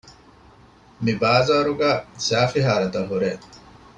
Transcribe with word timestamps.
މިބާޒާރުގައި 1.05 1.99
ސައިފިހާރަތައް 2.27 3.09
ހުރޭ 3.11 3.31